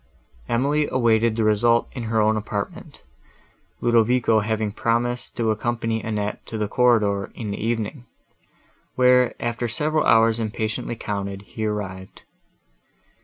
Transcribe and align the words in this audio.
Emily 0.49 0.87
awaited 0.89 1.35
the 1.35 1.43
result 1.43 1.87
in 1.91 2.01
her 2.05 2.19
own 2.19 2.35
apartment, 2.35 3.03
Ludovico 3.81 4.39
having 4.39 4.71
promised 4.71 5.37
to 5.37 5.51
accompany 5.51 6.01
Annette 6.01 6.43
to 6.47 6.57
the 6.57 6.67
corridor, 6.67 7.31
in 7.35 7.51
the 7.51 7.63
evening; 7.63 8.07
where, 8.95 9.35
after 9.39 9.67
several 9.67 10.03
hours 10.03 10.39
impatiently 10.39 10.95
counted, 10.95 11.43
he 11.43 11.67
arrived. 11.67 12.23